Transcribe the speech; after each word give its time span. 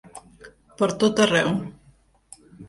Per 0.79 0.89
tot 1.03 1.21
arreu. 1.27 1.53